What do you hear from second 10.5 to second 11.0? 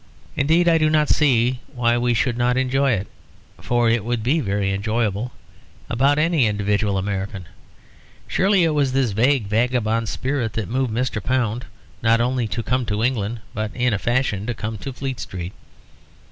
that moved